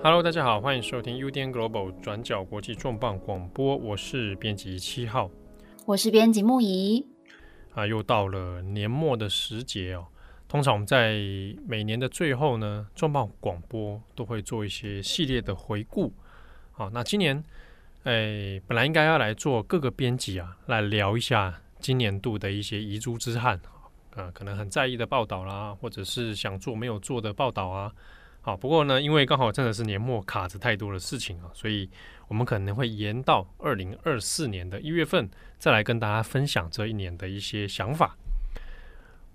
[0.00, 5.30] Hello，大家好，欢迎收听 UDN Global 转角国际重磅广播，我是编辑七号，
[5.84, 7.04] 我是编辑木仪。
[7.74, 10.06] 啊，又到了年末的时节哦。
[10.48, 11.12] 通常我们在
[11.66, 16.10] 每年的最后呢，重磅广播都会做一些系列的回顾。
[16.72, 17.44] 好，那今年，
[18.04, 23.60] 哎，本来应该要来做各个编辑啊，来聊一下今年度的一些遗珠之憾
[24.14, 27.92] 啊，可能很在意的报道啦，或者是想做没有做的报道啊。
[28.40, 31.90] 好，不过呢，因为刚好真的是年末卡着太多的事情啊，所以
[32.26, 38.16] 我们可能会延到二零二四年的一月份再来跟大家分享这一年的一些想法。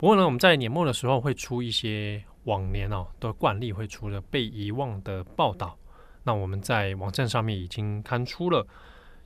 [0.04, 5.80] 不过呢，我们在年末的时候会出一些往年哦的惯例会出的被遗忘的报道。
[6.24, 8.68] 那我们在网站上面已经刊出了，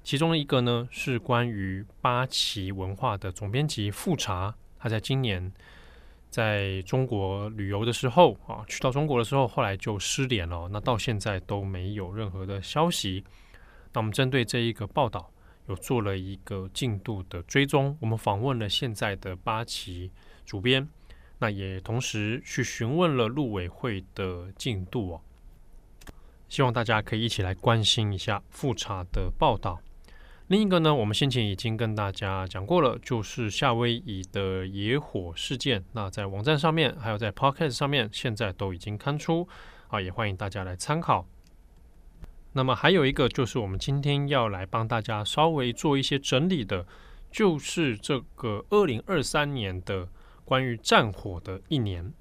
[0.03, 5.52] 其中一个呢是关于八旗文化的总编辑富察，他在今年。
[6.29, 10.69] 在中国旅游的时候啊，去到中国的时候，后来就失联了。
[10.71, 13.23] 那到现在都没有任何的消息。
[13.93, 15.31] 那我们针对这一个报道，
[15.69, 17.97] 有做了一个进度的追踪。
[17.99, 20.11] 我们访问了现在的八旗
[20.47, 20.87] 主编，
[21.37, 25.21] 那也同时去询问了陆委会的进度哦。
[26.49, 29.79] 希望大家可以一起来关心一下复查的报道。
[30.47, 35.83] 另一个呢，我们先前已经跟大家讲过了，就是夏威夷的野火事件。
[35.91, 39.45] 那在网站上面，还有在 Podcast 上面，现在都已经刊出
[39.89, 41.27] 啊，也欢迎大家来参考。
[42.53, 46.87] 那么还有一个，就是我们今天要来帮大家稍微做一些整理的，
[47.29, 50.07] 就是这个二零二三年的
[50.47, 52.13] 关于战火的一年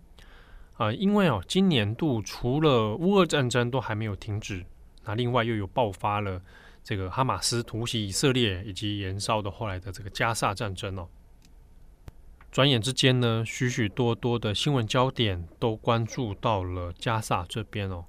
[0.75, 4.67] 啊，因为哦，今年度除了乌俄战争都还没有停止，
[5.05, 6.43] 那另外又有爆发了。
[6.83, 11.09] 这个哈马斯突袭以色列，以及延烧的后来的这个加萨战争哦，
[12.51, 18.05] 转眼之间呢，许许多多的新闻焦点都关注到了加萨这边哦，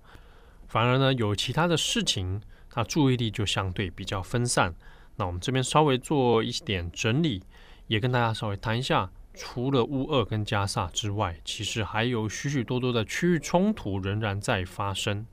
[0.67, 2.41] 反而呢，有其他的事情，
[2.71, 4.73] 他注意力就相对比较分散。
[5.15, 7.43] 那我们这边稍微做一点整理，
[7.87, 15.25] 也跟大家稍微谈一下，除了乌俄跟加萨之外，其实还有许许多多的区域冲突仍然在发生。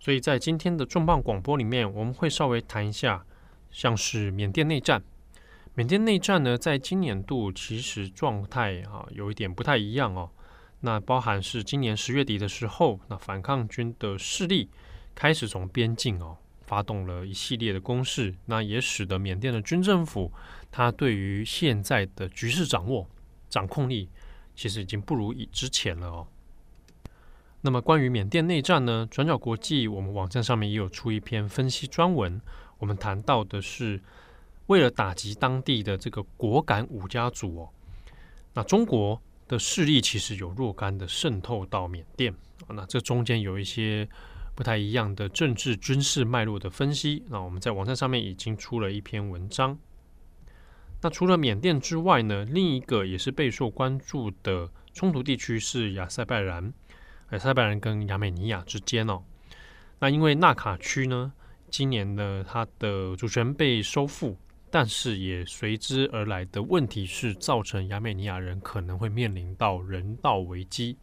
[0.00, 3.26] 所以在今天的重磅广播里面，我们会稍微谈一下，
[3.70, 5.02] 像是缅甸内战。
[5.74, 10.30] 缅甸内战呢，在今年度其实状态啊有一点不太一样哦。
[10.80, 14.70] 那包含是今年十月底的时候，那反抗军的势力
[15.14, 20.32] 开始从边境哦发动了一系列的攻势，那也使得缅甸的军政府
[20.70, 23.08] 他对于现在的局势掌握
[23.48, 24.08] 掌控力
[24.54, 26.26] 其实已经不如以之前了哦。
[27.60, 32.40] 那么关于缅甸内战呢，转角国际我们网站上面也有出一篇分析专文，
[32.78, 34.00] 我们谈到的是
[34.66, 37.68] 为了打击当地的这个果敢五家族哦，
[38.54, 42.32] 那中国的势力其实有若干的渗透到缅甸，
[42.68, 44.08] 那这中间有一些
[44.54, 49.78] 不太一样的政治军事脉络的分析，那我们在网站上面已经出了一篇文章。
[51.00, 56.72] 那除了缅甸之外呢，另一个也是备受关注的冲突地区是亚塞拜然。
[57.30, 59.22] 亚塞拜然跟亚美尼亚之间哦，
[60.00, 61.32] 那因为纳卡区呢，
[61.70, 64.36] 今年呢它的主权被收复，
[64.70, 70.96] 但是也随之而来的问题是，造成亚美尼亚人可能会面临到人道危机，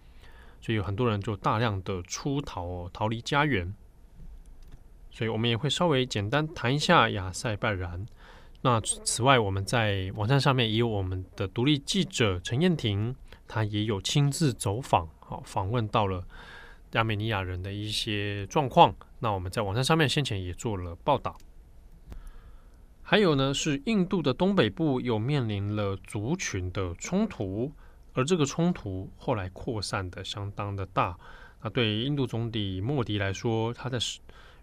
[0.60, 3.74] 所以有很多人就大量的出逃哦，逃离家园。
[5.12, 8.06] 所以我们也会稍微简单谈一下亚塞拜然。
[8.66, 13.16] 那此外，我们在网站上面也有我们的独立记者陈彦廷，
[13.48, 15.08] 他也有亲自走访。
[15.20, 16.26] 好，访问到了
[16.94, 18.96] 亚美尼亚人的一些状况。
[19.20, 21.38] 那我们在网站上面先前也做了报道。
[23.04, 27.72] 还有呢，是印度的东北部又面临了族群的冲突，
[28.14, 31.16] 而这个冲突后来扩散的相当的大。
[31.62, 34.00] 那对印度总理莫迪来说，他的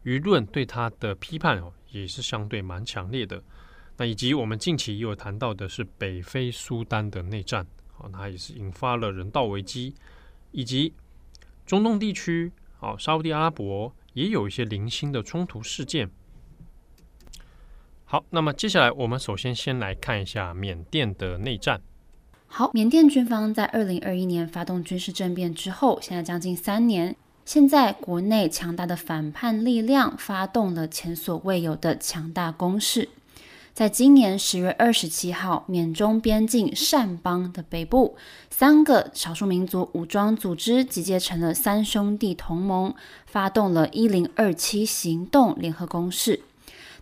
[0.02, 3.40] 舆论对他的批判哦，也是相对蛮强烈的。
[3.97, 9.94] 那以及我们近期也有谈到的是北非苏丹的内战，好，那也是引发了人道危机。
[10.50, 10.93] 以及
[11.65, 16.11] 中东地区，好，沙乌地阿拉伯也有一些零星的冲突事件。
[18.05, 21.81] 好，那么接下来我们首先先来看一下缅甸的内战。
[22.47, 27.17] 好，缅甸军方在二零二一年发动军事政变之后，现在将近三年，
[27.47, 33.09] 现在国内强大的反叛力量发动了前所未有的强大攻势。
[33.74, 38.16] 在今年十月二十七号，缅中边境善邦的北部，
[38.50, 46.42] 三个少数民族武装组织集结成了三兄弟同盟，发动了一零二七行动联合攻势。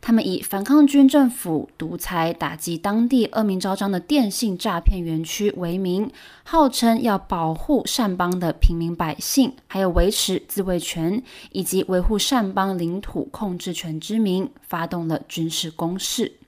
[0.00, 6.08] 他们以反抗军政府独裁、打击当地恶名昭彰的电信诈骗园区为名，
[6.44, 11.20] 号称要保护善邦的平民百姓，还有维持自卫权
[11.50, 16.40] 以及维护善邦领土控制权之名，发动了军事攻势。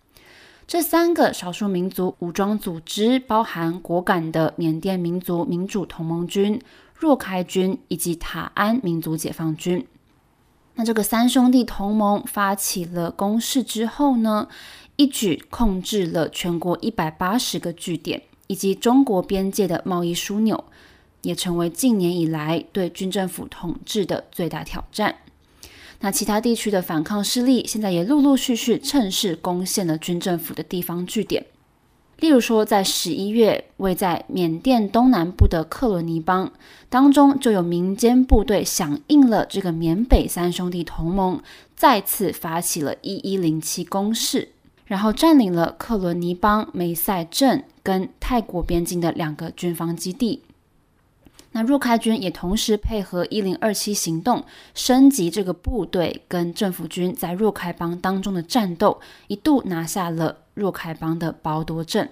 [0.66, 6.60] 这三个少数民族武装组织包含果敢的缅甸民族民主同盟军、
[6.94, 9.86] 若开军以及塔安民族解放军。
[10.76, 14.48] 那这个三兄弟同盟发起了攻势之后呢，
[14.96, 20.64] 一举控制了全国一百八十个据点以及中国边界的贸易枢纽，
[21.20, 25.16] 也成为近年以来对军政府统治的最大挑战。
[26.02, 31.46] 那其他地区的反抗势力现在也陆陆续续趁势攻陷了军政府的地方据点，
[32.18, 36.52] 例如说，在十一月，位在缅甸东南部的克伦尼邦
[36.88, 41.40] 当中，就有民间部队响应了这个缅北三兄弟同盟，
[41.76, 44.48] 再次发起了一一零七攻势，
[44.86, 50.42] 然后占领了克伦尼邦梅赛镇跟泰国边境的两个军方基地。
[51.52, 54.42] 那若开军也同时配合一零二七行动，
[54.74, 62.08] 升级这个部队跟政府军在若开邦当中的战斗，一度拿下了若开邦的包多镇。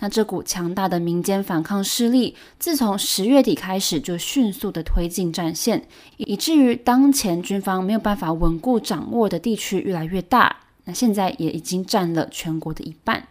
[0.00, 5.86] 那这股强大的民间反抗势力，自从十月底开始就迅速的推进战线，
[6.16, 10.56] 以至于当前军方没有办法稳固掌握的地区越来越大。
[10.84, 13.28] 那现在也已经占了全国的一半，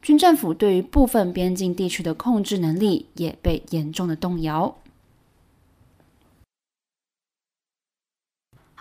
[0.00, 4.76] 军政府对于部分边境地区的控制能力也被严重的动摇。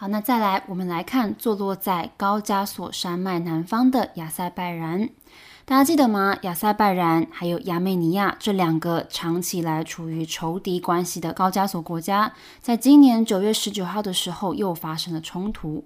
[0.01, 5.07] 好，那再来，我们来看坐落在高加索山脉南方的亚塞拜然。
[5.63, 6.35] 大家记得吗？
[6.41, 15.85] 亚塞拜然还有亚美尼亚这两个长期以来处于仇敌关系的高加索国家，在今年九月十九号的时候又发生了冲突。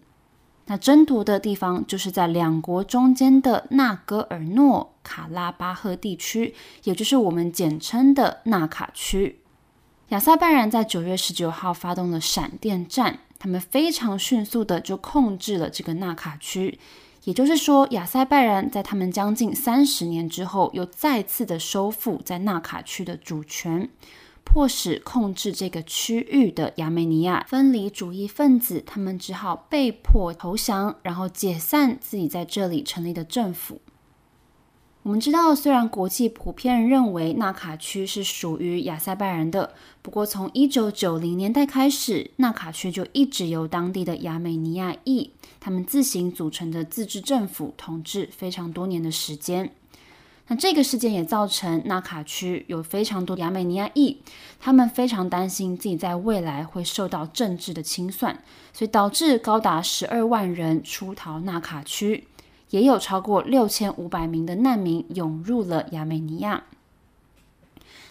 [0.67, 9.41] 那争夺的地方就是在两国中间的纳戈尔诺卡拉巴赫地区，也就是我们简称的纳卡区。
[10.09, 13.19] 亚塞拜然在九月十九号发动了闪电战。
[13.45, 16.80] 他们非常迅速的就控制了这个纳卡区，
[17.25, 23.88] 也就是说，亚塞拜然在他们将近三十年之后，又再次的收复在纳卡区的主权，
[24.44, 33.80] 迫使控制这个区域的亚美尼亚分离主义分子，他们只好被迫投降，然后解散自己在这里成立的政府。
[35.05, 45.29] 我们知道，虽然国际普遍认为纳卡区是属于亚塞拜然的，不过从一九九零年代开始，纳卡区就一直由当地的亚美尼亚裔
[45.59, 49.69] 他们自行组成的自治政府统治非常多年的时间。
[50.47, 54.17] 那这个事件也造成纳卡区有非常多亚美尼亚裔，
[54.59, 58.41] 他们非常担心自己在未来会受到政治的清算，
[58.73, 62.23] 所以导致高达十二万人出逃纳卡区。
[62.69, 66.63] 也有超过六千五百名的难民涌入了亚美尼亚。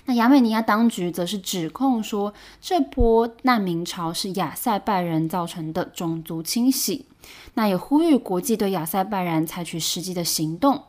[0.06, 7.06] 那亚美尼亚当局则是指控说，这波难民潮是亚塞拜然造成的种族清洗。
[7.54, 10.82] 那也呼吁国际对亚塞拜然采取实际的行动。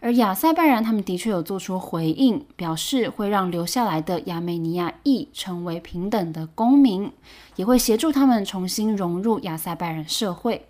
[0.00, 7.10] 而亚塞拜然他们的确有做出回应，表示会让留下来的亚美尼亚裔成为平等的公民，
[7.56, 10.66] 也会协助他们重新融入亚塞拜然社会。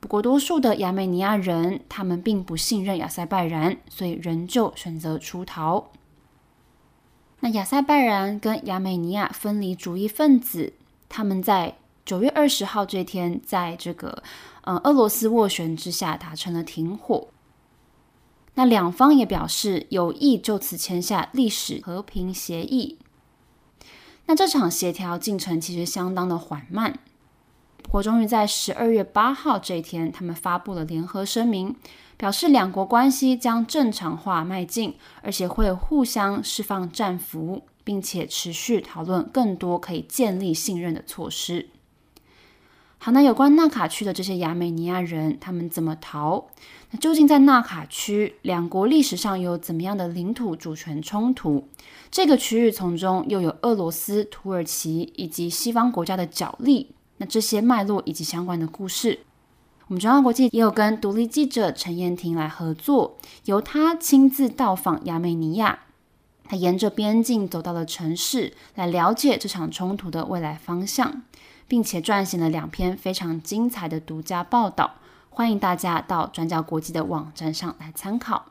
[0.00, 5.90] 不过，多数的亚美尼亚人他们并不信任亚塞拜然，所以仍旧选择出逃。
[7.40, 10.72] 那亚塞拜然跟亚美尼亚分离主义分子，
[11.08, 14.22] 他们在九月二十号这天，在这个
[14.62, 17.28] 呃俄罗斯斡旋之下达成了停火。
[18.54, 22.98] 那两方也表示有意就此签下历史和平协议。
[24.26, 26.98] 那这场协调进程其实相当的缓慢。
[27.90, 31.74] 我终于在十二月八号这一天，他们发布了联合声明，
[32.18, 41.70] 表示两国关系将正常化迈进，而且会互相释放战俘，并且持续讨论更多可以建立信任的措施。
[42.98, 46.48] 好，那有关纳卡区的这些亚美尼亚人，他们怎么逃？
[46.90, 51.68] 那究竟在纳卡区，两国历史上有怎么样的领土主权冲突？
[52.10, 56.90] 这个区域从中又有俄罗斯、土耳其以及西方国家的角力。
[57.18, 59.20] 那这些脉络以及相关的故事，
[59.88, 65.80] 我们中央国际也有跟独立记者陈彦婷来合作，由他亲自到访亚美尼亚，
[66.44, 71.22] 他沿着边境走到了城市，来了解这场冲突的未来方向，
[71.66, 74.94] 并且撰写了两篇非常精彩的独家报道，
[75.28, 78.46] 欢迎大家到转角国际的网站上来参考。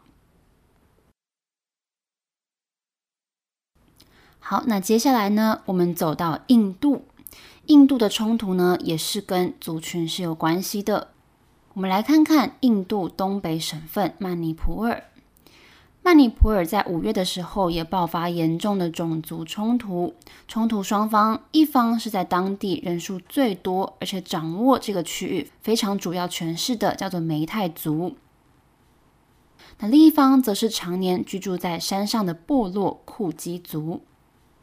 [4.39, 7.06] 好，那接下来呢，我们走到印度。
[7.67, 11.09] 印度的冲突呢，也是跟族群是有关系的。
[11.73, 15.03] 我们来看看印度东北省份曼尼普尔。
[16.01, 20.13] 曼尼普尔在五月的时候也爆发严重的种族冲突，
[20.47, 28.15] 冲突双方一方是在当地人数最多，而且掌握这个区域非常主要权势的，叫做梅泰族。
[29.79, 34.01] 那另一方则是常年居住在山上的部落库基族。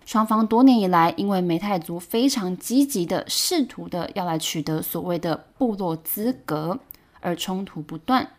[0.04, 6.78] 双方多年以来，因为梅泰族非常积极的试图的要来取得所谓的部落资格，
[7.20, 8.30] 而冲突不断。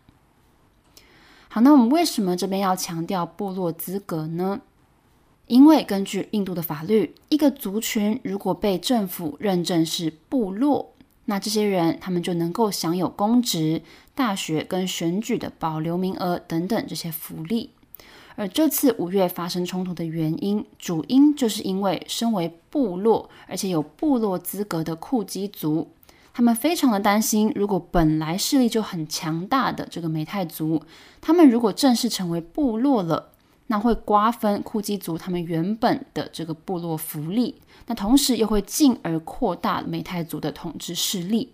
[1.48, 4.62] 好，那我们为什么这边要强调部落资格呢？
[5.48, 10.94] 因为根据印度的法律，一个族群如果被政府认证是部落，
[11.26, 13.84] 那这些人他们就能够享有公职、
[14.16, 17.70] 大学跟选举的保留名额等等这些福利。
[18.36, 25.90] 而这次五月发生冲突的原因，主因就是因为身为部落，而且有部落资格的库基族，
[26.34, 30.84] 他们非常的担心，如果本来势力就很强大的这个梅泰族，
[31.22, 33.32] 他们如果正式成为部落了，
[33.68, 41.54] 那会瓜分库基族他们原本的这个部落福利，那同时又会进而扩大梅泰族的统治势力。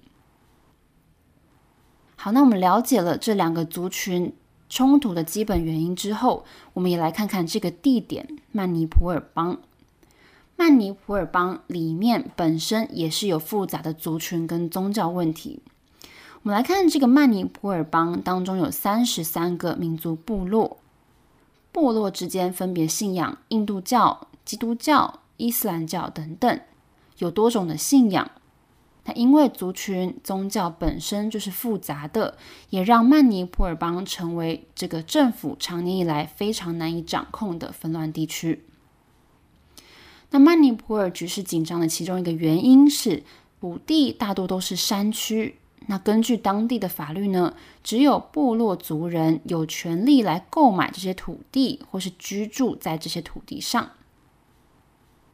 [2.15, 4.33] 好，那我们了解了这两个族群
[4.71, 9.59] 冲突的基本原因之后，我们也来看看这个地点——曼尼普尔邦。
[10.55, 15.59] 曼尼普尔邦里面本身也是有复杂的族群跟宗教问题。
[16.43, 20.77] 我们来看这个曼尼普尔邦当中有三十三个民族部落，
[21.73, 26.61] 部落之间分别信仰印度教、基督教、伊斯兰教等等，
[27.17, 28.31] 有多种的信仰。
[29.05, 32.38] 那因为族群宗教本身就是复杂的，
[32.70, 38.63] 也让曼尼普尔邦成为这个政府长年以来非常难以掌控的纷乱地区。
[40.29, 43.24] 那曼尼普尔局势紧张的其中一个原因是
[43.60, 45.55] 土地大多都是山区，
[45.88, 53.89] 那根据当地的法律呢，只有部落族人有权利来购买这些土地，或是居住在这些土地上。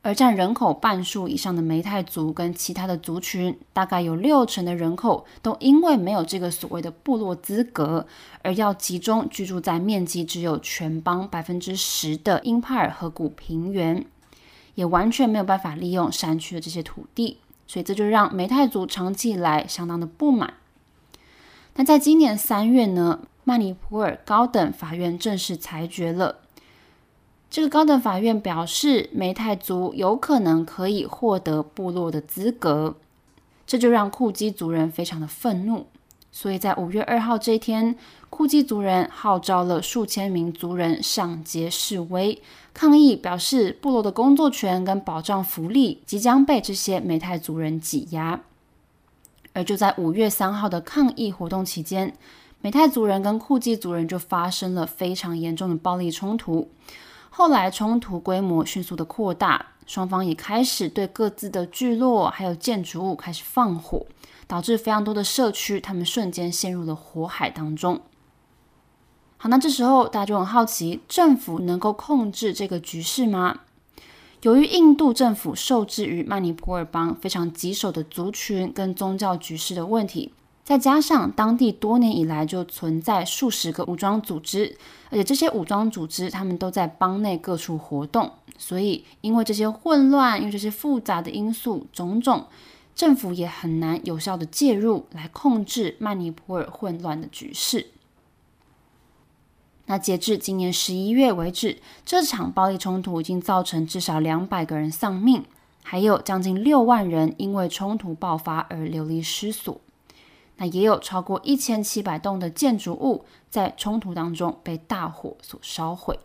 [0.04, 8.08] 而占人口半数以上的梅泰族跟其他的族群，大概有六成的人口都因为没有这个所谓的部落资格，
[8.42, 14.06] 而要集中居住在面积只有全邦百分之十的英帕尔河谷平原，
[14.76, 20.54] 也完全没有办法利用山区的这些土地，所以这就让梅泰族长期以来相当的不满。
[21.76, 26.38] 那在今年三月呢，曼尼普尔高等法院正式裁决了。
[27.50, 32.96] 这个高等法院表示，梅泰族有可能可以获得部落的资格，
[33.66, 35.88] 这就让库基族人非常的愤怒。
[36.30, 37.96] 所以在五月二号这一天，
[38.30, 42.40] 库基族人号召了数千名族人上街示威，
[42.74, 48.42] 抗议，表示部落的工作权跟保障福利即将被这些梅泰族人挤压。
[49.54, 52.14] 而就在五月三号的抗议活动期间，
[52.62, 56.70] 梅泰族人跟库基族人就发生了非常严重的暴力冲突。
[57.38, 64.08] 后来冲突规模迅速的扩大，双方也开始对各自的聚落还有建筑物开始放火，
[64.48, 68.02] 导致非常多的社区他们瞬间陷入了火海当中。
[69.38, 73.60] 好，那这时候大家就很好奇，政府能够控制这个局势吗？
[74.42, 80.34] 由于印度政府受制于曼尼普尔邦非常棘手的族群跟宗教局势的问题。
[80.68, 84.78] 再加上当地多年以来就存在数十个武装组织，
[85.10, 92.48] 而且这些武装组织他们都在邦内各处活动，所以因为这些混乱，因为这些复杂的因素种种，
[92.94, 97.92] 政府也很难有效的介入来控制曼尼普尔混乱的局势。
[99.86, 105.46] 那截至今年十一月为止，这场暴力冲突已经造成至少两百个人丧命，
[105.82, 109.80] 还有将近六万人因为冲突爆发而流离失所。
[110.58, 116.20] 那也有超过一千七百栋的建筑物在冲突当中被大火所烧毁，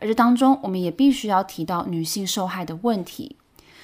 [0.00, 3.36] 而这当中我们也必须要提到女性受害的问题。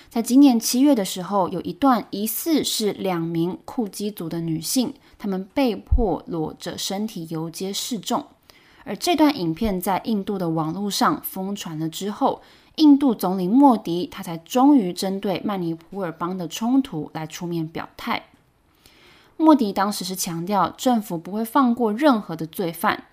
[0.08, 8.26] 在今年七月的时候，有一段疑似是两名库基族的女性，她们被迫裸着身体游街示众，
[8.84, 12.42] 而这段影片在印度的网络上疯传了之后。
[12.76, 18.26] 印度总理莫迪，他才终于针对曼尼普尔邦的冲突来出面表态。
[19.38, 23.04] 莫迪当时是强调，政府不会放过任何的罪犯。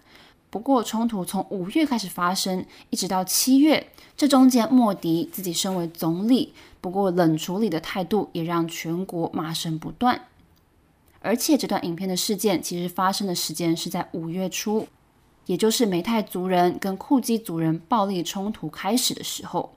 [0.49, 10.27] 不过，冲突从五月开始发生，一直到七月，这中间莫迪自己身为总理，不过冷处理的态度也让全国骂声不断。
[11.21, 14.87] 而且这段影片的事件其实发生的时间是在五月初，
[15.45, 19.75] 也就是美泰族人跟库基族人暴力冲突开始的时候。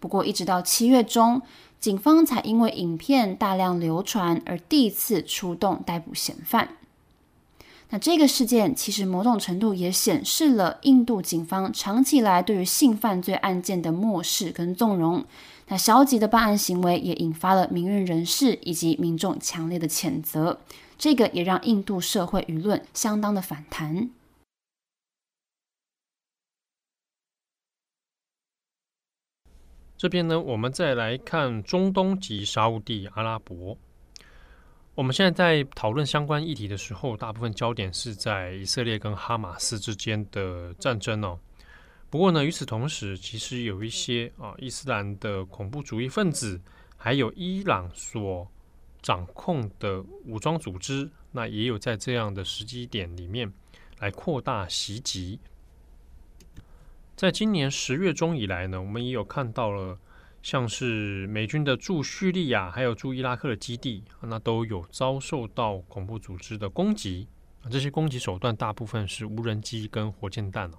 [0.00, 1.42] 不过，一直到七月中，
[1.80, 6.76] 警方才因为影片大量流传而第一次出动逮捕嫌犯。
[7.90, 15.24] 那这个事件其实某种程度也显示了印度警方长期以来对于性犯罪案件的漠视跟纵容。
[15.68, 20.60] 那消极的办案行为也引发了民运人士以及民众强烈的谴责，
[20.98, 24.10] 这个也让印度社会舆论相当的反弹。
[29.98, 33.76] 这边呢，我们再来看中东及沙乌地阿拉伯。
[34.94, 41.36] 我们现在在讨论相关议题的时候，大部分焦点是在以色列跟哈马斯之间的战争哦。
[42.10, 46.60] 不过呢，与此同时，其实有一些啊伊斯兰的恐怖主义分子，
[46.96, 48.48] 还有伊朗所
[49.02, 53.52] 掌控的武装组织，那也有在这样的时机点里面
[53.98, 55.40] 来扩大袭击。
[57.18, 59.98] 在今年十月中以来呢，我们也有看到了，
[60.40, 67.26] 像是美军的驻叙利亚还有驻伊拉克的基地，那都有遭受到恐怖组织的攻击。
[67.68, 70.78] 这些攻击手段大部分是无人机跟火箭弹哦。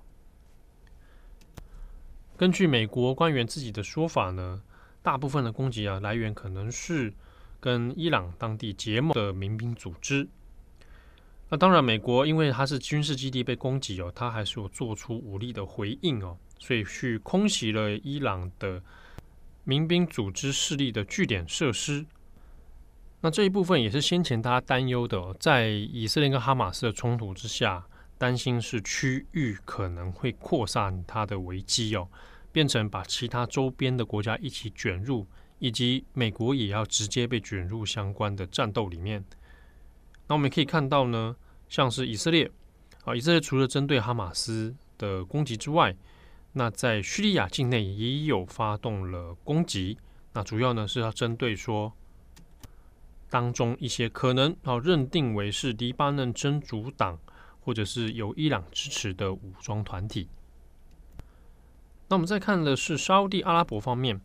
[2.38, 4.64] 根据美国官员自己的说法呢，
[5.04, 7.14] 大部分的攻击啊来源可能是
[7.60, 10.30] 跟伊朗当地结盟的民兵组织。
[11.50, 18.82] 那当然，美国因为它是军事基地被攻击哦，它还是有做出武力的回应哦，所以去空袭了伊朗的
[19.64, 22.06] 民兵组织势力的据点设施。
[23.22, 27.86] 那这一部分也是先前大家担忧的哦，在以色列跟哈马斯的冲突之下。
[28.20, 32.06] 担心是区域可能会扩散它的危机哦，
[32.52, 35.26] 变成把其他周边的国家一起卷入，
[35.58, 39.24] 以及美国也要直接被卷入相关的战斗里面。
[40.30, 41.36] 那我们可以看到呢，
[41.68, 42.50] 像是以色列
[43.04, 45.94] 啊，以色列除了针对哈马斯的攻击之外，
[46.54, 49.98] 那在叙利亚境内也有发动了攻击。
[50.32, 51.92] 那主要呢是要针对说
[53.30, 57.20] 当中一些可能啊认定为是黎巴嫩真主党。
[57.62, 60.28] 或者是由伊朗支持的武装团体。
[62.08, 64.20] 那我们再看的是沙乌地阿拉伯方面，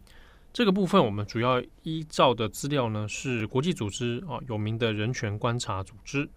[0.55, 6.31] 这个部分我们主要依照的资料呢是国际组织啊，有名的人权观察组织。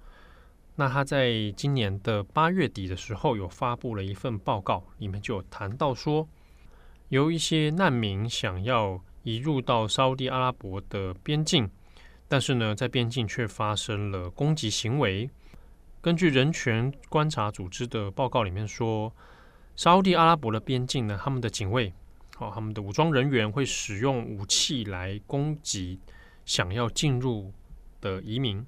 [0.75, 6.27] 那他在今年的八月底的时候有发布了一份报告，里面就有谈到说，
[7.09, 11.69] 有一些难民想要移入到沙乌地阿拉伯的边境，
[12.27, 15.29] 但是呢，在边境却发生了攻击行为。
[16.01, 19.13] 根据人权观察组织的报告里面说，
[19.75, 21.93] 沙乌地阿拉伯的边境呢，他们的警卫，
[22.39, 25.99] 哦，他们的武装人员会使用武器来攻击
[26.45, 27.51] 想要进入
[27.99, 28.65] 的移民。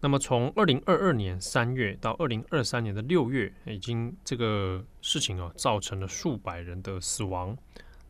[0.00, 7.56] 那么从二零二二年三月到二零二三年的六月，已经这个事情哦，造成了数百人的死亡。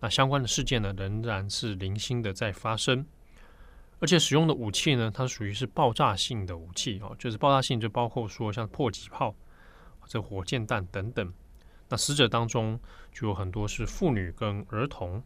[0.00, 3.06] 那相关的事件呢，仍然是零星的在发生。
[4.00, 9.34] 而且使用的武器呢，它属于是爆炸性的武器哦，就是爆炸性就包括说像迫击炮、
[10.06, 11.32] 这火箭弹等等。
[11.92, 12.80] 那死者当中
[13.12, 15.22] 就有很多是妇女跟儿童。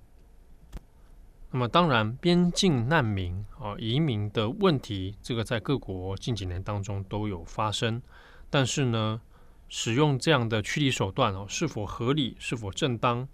[1.53, 8.03] 那么当然，边境难民啊、移民的问题，这个在各国近几年当中都有发生。
[8.51, 9.21] 但是呢，
[9.69, 13.29] 使用这样的驱离手段哦，是否合理、是否正当，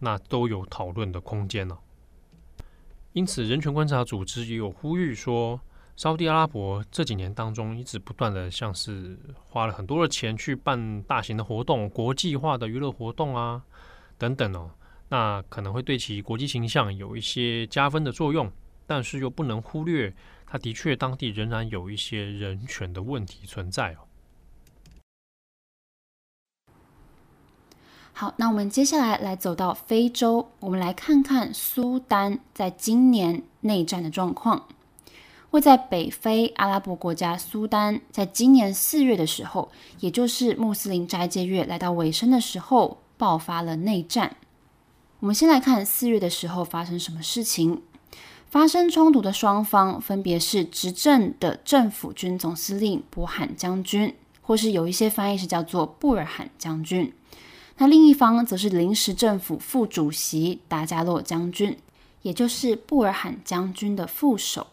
[0.00, 1.78] 那都有讨论的空间呢。
[3.12, 5.60] 因此，人权观察组织也有呼吁说，
[6.02, 9.16] 沙地阿拉伯这几年当中一直不断的像是
[9.48, 13.62] 花了很多的钱去办大型的活动、国际化的娱乐活动啊
[14.18, 14.68] 等等哦，
[15.10, 18.50] 那可能会对其国际形象有一些加分的作用，
[18.84, 20.12] 但是又不能忽略，
[20.44, 23.98] 它的确当地仍然有一些人权的问题存在哦。
[28.12, 34.66] 好，那我们接下来来走到非洲，我们来看看苏丹在今年内战的状况。
[35.52, 44.36] 会在北非阿拉伯国家苏丹，在今年四月的时候，也就是穆斯林斋戒月来到尾声的时候，爆发了内战。
[45.20, 47.82] 我们先来看四月的时候发生什么事情。
[48.48, 57.12] 发生冲突的双方分别是执政的政府军总司令伯罕将军，或是有一些翻译是叫做布尔罕将军。
[57.76, 61.76] 那另一方则是临时政府副主席达加洛将军，
[62.22, 64.68] 也就是布尔罕将军的副手。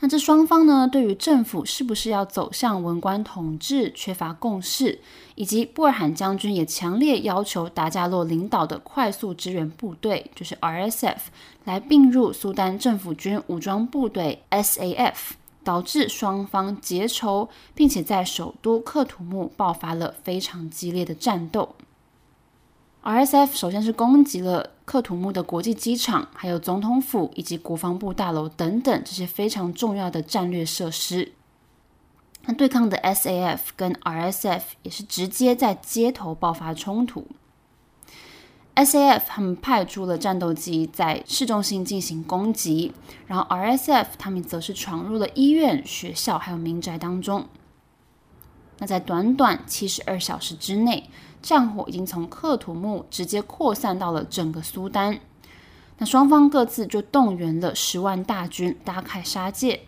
[0.00, 5.00] 那这双方呢，对于政府是不是要走向文官统治缺乏共识，
[5.36, 11.16] 以及布尔罕将军也强烈要求达加洛领导的快速支援部队，就是 RSF，
[11.64, 15.14] 来并入苏丹政府军武装部队 SAF，
[15.64, 21.74] 导致双方结仇，并且在首都克土木爆发了非常激烈的战斗。
[23.06, 31.30] RSF 首先是攻击了喀土穆的国际机场，还有总统府以及国防部大楼等等这些非常重要的战略设施。
[32.46, 37.24] 那对抗的 SAF 跟 RSF 也是直接在街头爆发冲突。
[38.74, 42.92] SAF 他们派出了战斗机在市中心进行攻击，
[43.28, 47.46] 然后 RSF 他们则是闯入了医院、学校还有民宅当中。
[48.78, 51.08] 那在短短七十二小时之内，
[51.40, 55.18] 战火已经从克土木直接扩散到了整个苏丹。
[55.98, 59.80] 那双方各自就动员了十万大军，大开杀戒。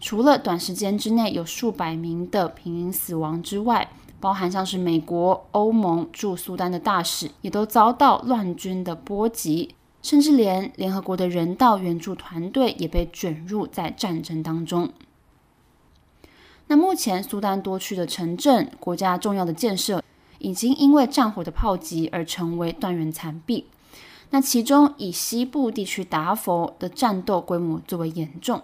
[0.00, 14.90] 除了短时间之内有数百名的平民死亡之外，包含像是美国、欧盟驻苏丹的大使，也都遭到乱军的波及，甚至连联合国的人道援助团队也被卷入在战争当中。
[16.72, 20.02] 那目前苏丹多区的城镇、国家重要的建设，
[20.38, 23.66] 已经因为战火的炮击而成为断垣残壁。
[24.30, 28.62] 那其中以西部地区达佛的战斗规模最为严重。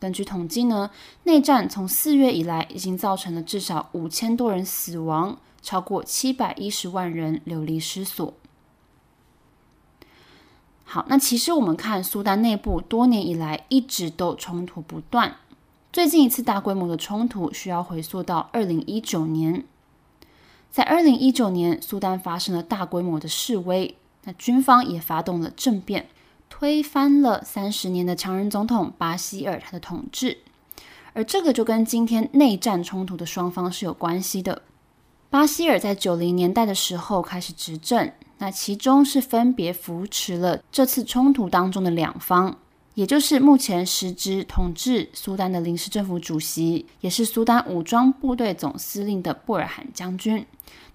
[0.00, 0.90] 根据统计呢，
[1.22, 8.34] 内战从四月以来已经造成了至少五千多人死亡，超过七百一十万人流离失所。
[10.82, 15.36] 好，那其实我们看苏丹内部多年以来一直都冲突不断，
[15.90, 19.64] 最近一次大规模的冲突需要回溯到二零一九年，
[20.70, 26.08] 在二零一九年，苏丹发生了大规模的示威，那军方也发动了政变。
[26.50, 30.38] 推翻了三十年的强人总统巴希尔他的统治，
[31.12, 34.62] 而这个就跟今天内战冲突的双方是有关系的。
[35.30, 42.56] 巴希尔在九零年代的时候开始执政，那其中是分别扶持了这次冲突当中的两方，
[42.98, 50.44] 也就是目前实质统治苏丹的临时政府主席，也是苏丹武装部队总司令的布尔罕将军。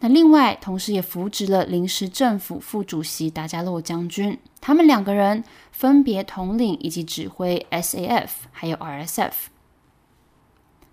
[0.02, 4.38] 那另外，同时也扶植了临时政府副主席达加洛将军。
[4.60, 9.32] 他们两个人分别统领以及指挥 SAF 还有 RSF。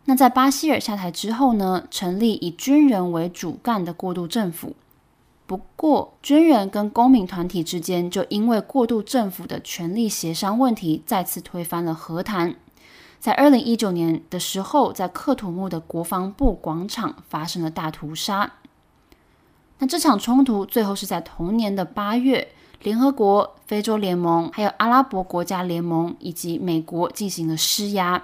[0.05, 4.77] 那在巴希尔下台之后呢，成立以军人为主干的过渡政府。
[5.51, 12.55] 不过，军人跟公民团体之间就因为过渡政府的权力协商问题，再次推翻了和谈。
[13.19, 18.53] 在二零一九年的时候，在克土木的国防部广场发生了大屠杀。
[19.79, 22.53] 那这场冲突最后是在同年的八月。
[22.83, 28.23] 联合国、非洲联盟、还有阿拉伯国家联盟以及美国进行了施压，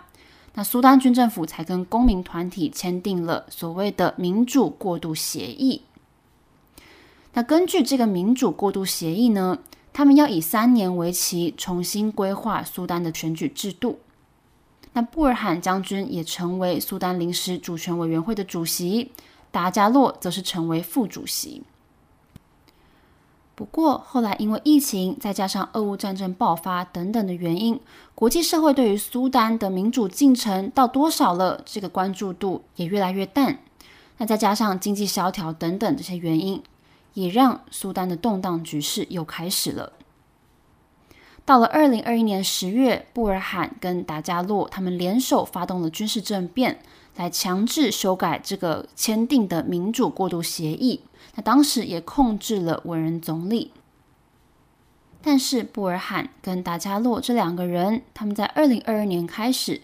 [0.54, 5.82] 那苏丹军政府才跟公民团体签订了所谓的民主过渡协议。
[7.36, 9.58] 那根据这个民主过渡协议呢，
[9.92, 13.98] 他们要以三年为期重新规划苏丹的选举制度。
[14.94, 19.12] 那布尔罕将军也成为苏丹临时主权委员会的主席，
[19.50, 21.62] 达加洛则是成为副主席。
[23.54, 27.78] 不过后来因为疫情，再加上俄乌战争爆发等等的原因，
[28.14, 33.58] 国际社会对于苏丹的民主进程到多少了，这个关注度也越来越淡。
[34.16, 36.62] 那再加上经济萧条等等这些原因，
[37.16, 39.94] 也让苏丹的动荡局势又开始了。
[41.46, 46.80] 到了二零二一年十月，布尔罕跟达加洛他们联手发动了军事政变，
[47.14, 51.00] 来强制修改这个签订的民主过渡协议。
[51.34, 53.72] 那当时也控制了文人总理，
[55.22, 59.80] 但是布尔罕跟达加洛这两个人，他们在二零二二年开始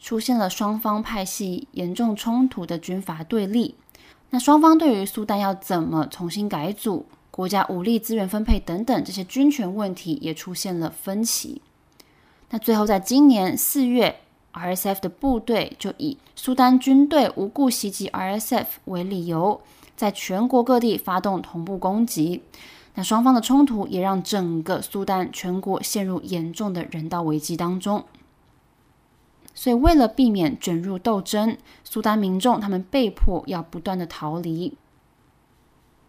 [0.00, 3.76] 出现了双方派系严重冲突的军阀对立。
[4.30, 11.62] 那双方对于苏丹要怎么重新改组、国家武力资源分配等等这些军权问题也出现了分歧。
[12.50, 14.20] 那最后在今年四月
[14.52, 19.60] ，RSF 的部队就以苏丹军队无故袭击 RSF 为理由。
[19.96, 22.42] 在全国各地发动同步攻击，
[22.96, 28.04] 那双方的冲突也让整个苏丹全国陷入严重的人道危机当中。
[29.56, 34.76] 所以，为了避免卷入斗争，苏丹民众他们被迫要不断的逃离。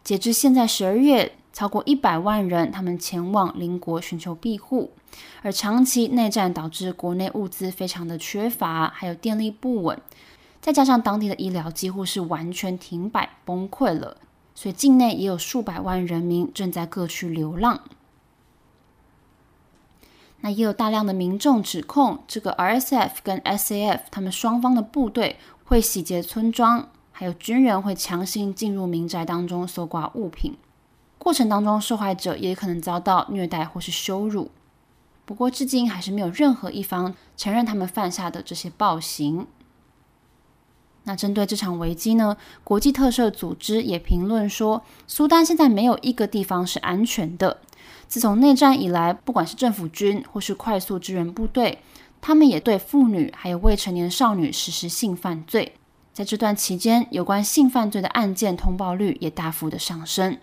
[0.03, 4.91] 截至现在十二月，超过一百万人他们前往邻国寻求庇护，
[5.41, 9.99] 而长期内战导致国内物资非常的缺乏，还有电力不稳。
[10.59, 14.17] 再加上当地的医疗几乎是完全停摆崩溃了，
[14.53, 17.79] 所以境内也有数百万人民正在各区流浪。
[20.41, 30.55] 那也有大量的民众指控这个 RSF 跟 SAF 他们双方的部队会洗劫村庄，还有军人会强行进入民宅当中搜刮物品，
[31.17, 34.51] 过程当中受害者也可能遭到虐待或是羞辱。
[35.25, 39.47] 不过至今还是没有任何一方承认他们犯下的这些暴行。
[41.03, 47.61] 那针对这场危机呢，国际特赦组织也评论说，苏丹现在没有一个地方是安全的。
[48.07, 51.79] 自从内战以来，不管是政府军或是快速支援部队，
[52.21, 55.73] 他们也对妇女还有未成年少女实施性犯罪。
[56.13, 60.37] 在这段期间，有关性犯罪的案件通报率也大幅的上升。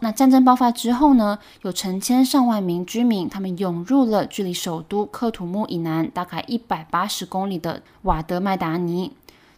[0.00, 9.12] 那战争爆发之后呢，有成千上万名居民，他们涌入了距离首都克土木以南大概一百八十公里的瓦德麦达尼。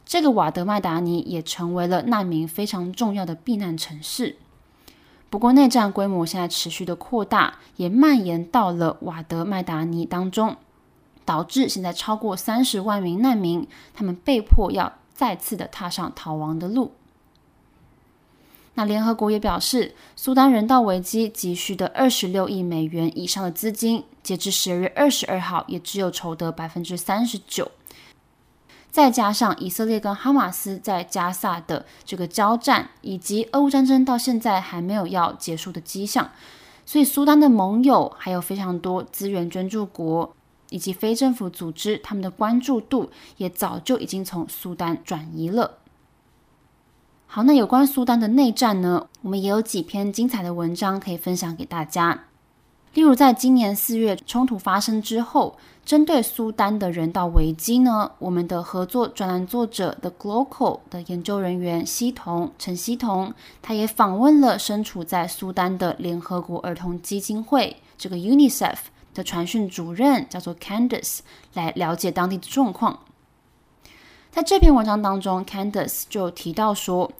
[0.07, 4.37] 这个瓦德麦达尼也成为了难民非常重要的避难城市。
[5.31, 10.57] 不过，内战规模现在持续的扩大，也蔓延到了瓦德麦达尼当中，
[11.27, 16.93] 导致现在超过三十万名难民，他们被迫要再次的踏上逃亡的路。
[18.75, 27.71] 那联合国也表示，苏丹人道危机急需的二十六亿美元以上的资金，截至十二月二十二号，也只有筹得百分之三十九。
[28.91, 36.31] 再加上以色列跟哈马斯在加萨的这个交战，以及俄乌战争到现在还没有要结束的迹象，
[36.85, 40.35] 所以苏丹的盟友还有非常多资源捐助国
[40.71, 45.79] 以及非政府组织，他们的关注度也早就已经从苏丹转移了。
[47.27, 52.25] 好，那有关苏丹的内战呢，我们也有几篇精彩的文章可以分享给大家。
[52.95, 68.77] 例如，在今年四月冲突发生之后，针对苏丹的人道危机呢，我们的合作专栏作者 The Glocal 的研究人员希彤陈希彤，他也访问了身处在苏丹的联合国儿童基金会这个 UNICEF
[69.15, 71.21] 的传讯主任，叫做 Candice，
[71.55, 73.01] 来了解当地的状况。
[74.31, 77.11] 在这篇文章当中，Candice 就提到说，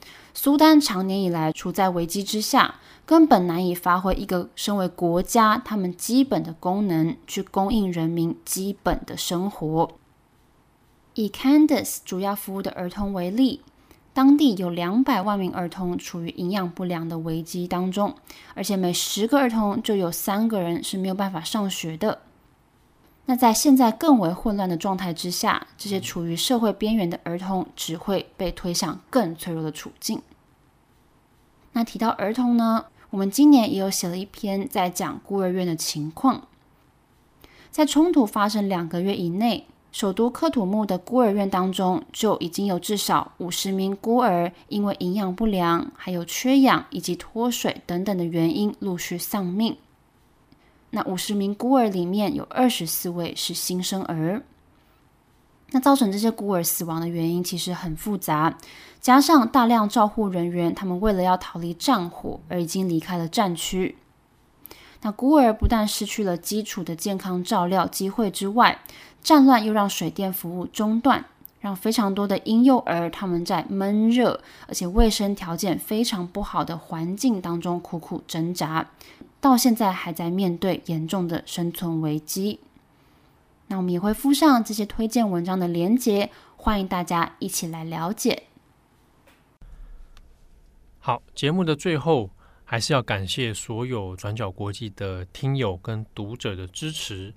[0.41, 2.77] 苏丹长年以来处在危机之下。
[3.05, 9.91] 根本难以发挥一个身为国家他们基本的功能，去供应人民基本的生活。
[11.15, 13.63] 以 Candice 主要服务的儿童为例，
[14.13, 18.15] 当地有两百万名儿童处于营养不良的危机当中，
[18.55, 22.21] 而且每十个儿童就有三个人是没有办法上学的。
[23.25, 30.21] 那在现在更为混乱的状态之下，这些处于社会边缘的儿童只会被推向更脆弱的处境。
[31.73, 32.87] 那提到儿童呢？
[33.11, 36.47] 我们今年也有写了一篇在讲孤儿院的情况，
[37.71, 49.77] 在冲突发生两个月以内，首都克土木的孤儿院当中就已经有至少五十名孤儿因为营养不良、还有缺氧以及脱水等等的原因陆续丧命。
[50.91, 54.43] 那五十名孤儿里面有二十四位是新生儿。
[55.71, 58.57] 那造成这些孤儿死亡的原因其实很复杂，
[59.01, 63.97] 加上大量照护人员，他们为了要逃离战火而已经离开了战区。
[65.03, 68.81] 那孤儿不但失去了基础的健康照料机会之外，
[69.23, 71.27] 战乱又让水电服务中断，
[71.61, 78.89] 让非常多的婴幼儿他们在闷热而且卫生条件非常不好的环境当中苦苦挣扎，
[79.41, 82.59] 到现在还在面对严重的生存危机。
[83.69, 88.45] 那我们也会附上这些推荐文章的连接，欢迎大家一起来了解。
[90.99, 92.31] 好，节目的最后
[92.65, 97.35] 还是要感谢所有转角国际的听友跟读者的支持。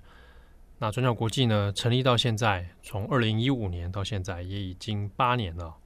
[0.78, 5.76] 那转角国际呢，成立到现在，从二零一五年到现在也已经八年了。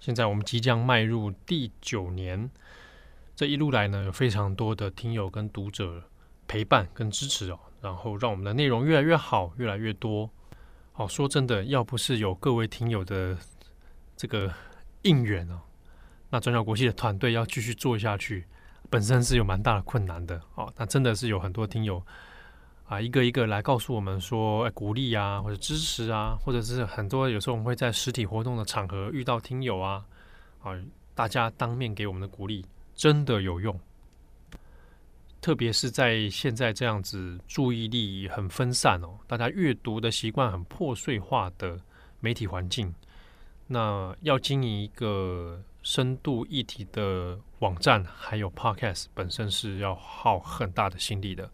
[0.00, 2.50] 现在我们即将迈入第九年，
[3.34, 6.04] 这一路来呢，有非常多的听友跟读者
[6.46, 7.58] 陪伴跟支持哦。
[7.84, 10.30] 然后让我们的内容越来越好，越来越多。
[10.92, 13.36] 好，说真的，要不是有各位听友的
[14.16, 14.50] 这个
[15.02, 15.60] 应援哦，
[16.30, 18.46] 那转角国际的团队要继续做下去，
[18.88, 20.40] 本身是有蛮大的困难的。
[20.54, 22.02] 哦，那真的是有很多听友
[22.86, 30.02] 啊，一个一个来告诉我们说，哎，鼓励啊，或者支持啊，或者是很多有时候我们会在实体活动的场合遇到听友啊，
[30.62, 30.72] 啊，
[31.14, 33.78] 大家当面给我们的鼓励，真的有用。
[35.44, 41.78] 特别是在现在这样子注意力很分散哦，大家阅读的习惯很破碎化的
[42.20, 42.94] 媒体环境，
[43.66, 51.50] 那要经营一个深度议题的网站，还有 Podcast 本身是要耗很大的心力的，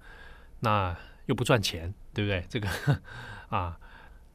[0.61, 2.45] 那又不赚钱，对不对？
[2.49, 2.69] 这个
[3.51, 3.77] 啊，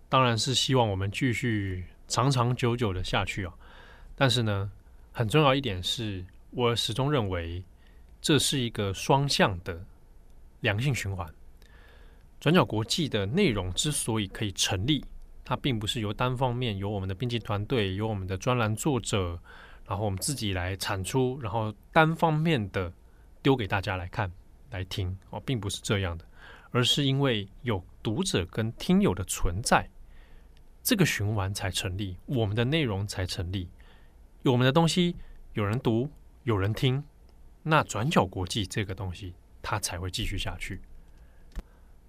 [0.09, 3.53] 当然是希望我们继续长长久久的下去哦。
[4.17, 4.69] 但是呢，
[5.13, 7.63] 很重要一点是我始终认为。
[8.25, 9.85] 这是一个双向的
[10.61, 11.31] 良性循环。
[12.39, 15.05] 转角国际的内容之所以可以成立，
[15.43, 19.39] 它并不是由单方面由我们的编辑团队、由我们的专栏作者，
[19.88, 22.91] 然后我们自己来产出，然后单方面的
[23.43, 24.31] 丢给大家来看、
[24.71, 26.25] 来听哦，并不是这样的，
[26.71, 29.88] 而是因为有读者跟听友的存在，
[30.81, 33.69] 这个循环才成立，我们的内容才成立，
[34.45, 35.15] 我们的东西
[35.53, 36.09] 有人读，
[36.41, 37.03] 有人听，
[37.67, 40.80] 那转角国际这个东西它才会继续下去。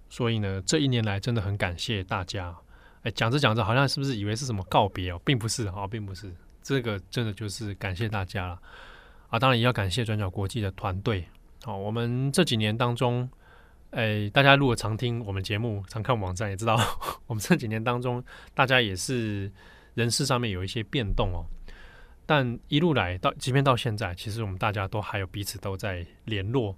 [0.07, 2.55] 所以呢，这一年来真的很感谢大家。
[3.01, 8.61] 哎，讲着讲着，好像是不是以为是什么告别哦，并不是啊，并不是，这个真的就是感谢大家了。
[9.29, 11.25] 啊，当然也要感谢转角国际的团队。
[11.63, 13.27] 好，我们这几年当中，
[13.91, 16.77] 诶，大家如果常听我们节目、常看网站，也知道
[17.27, 19.51] 我们这几年当中，大家也是
[19.95, 21.45] 人事上面有一些变动哦。
[22.27, 26.75] 但一路来到，即便到现在，其实我们大家都还有彼此都在联络，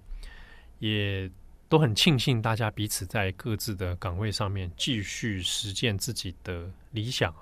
[0.80, 1.30] 也
[1.68, 7.36] 都很庆幸大家彼此在各自的岗位上面继续实践自己的理想。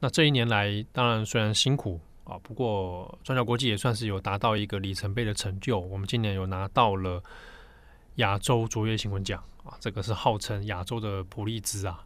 [0.00, 1.98] 那这一年来，当然虽然辛苦。
[2.24, 5.80] 啊，不过转角国际也算是有达到一个里程碑的成就。
[5.80, 7.20] 我们今年有拿到了
[8.16, 12.04] 亚洲卓越新闻奖啊，这个是号称亚洲的普利兹啊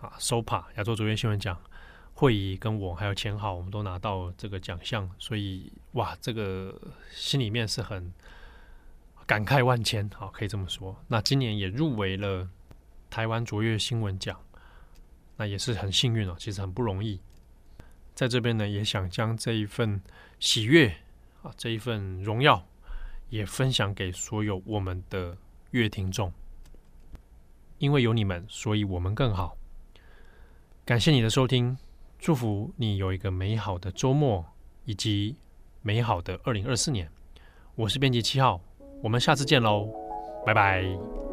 [0.00, 1.60] 啊，SOPA 亚洲卓越新闻奖，
[2.20, 6.78] 会议跟我还有钱浩，我们都拿到这个奖项，所以哇，这个
[7.10, 8.12] 心里面是很
[9.24, 10.94] 感慨万千，好，可以这么说。
[11.08, 12.46] 那今年也入围了
[13.08, 14.38] 台湾卓越新闻奖，
[15.38, 17.18] 那也是很幸运哦，其实很不容易。
[18.14, 19.98] 在这边呢，也想将这一份
[20.38, 20.94] 喜悦
[21.42, 22.62] 啊，这一份荣耀，
[23.30, 25.38] 也分享给所有我们的
[25.70, 26.30] 乐听众。
[27.78, 29.56] 因为有你们，所以我们更好。
[30.84, 31.78] 感谢你的收听，
[32.20, 34.44] 祝福你有一个美好的周末，
[34.84, 35.36] 以及
[35.80, 37.10] 美好的二零二四年。
[37.74, 38.60] 我是编辑七号，
[39.02, 39.88] 我们下次见喽，
[40.44, 41.29] 拜拜。